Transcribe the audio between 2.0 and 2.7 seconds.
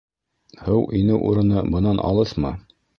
алыҫмы?